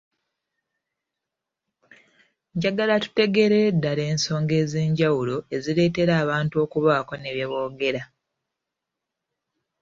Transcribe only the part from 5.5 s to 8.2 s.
ezireetera abantu okubaako ne bye boogera.